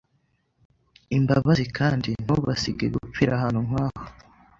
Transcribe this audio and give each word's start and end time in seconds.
imbabazi 1.17 1.65
kandi 1.77 2.09
ntubasige 2.23 2.85
gupfira 2.95 3.31
ahantu 3.35 3.59
nkaho. 3.67 3.99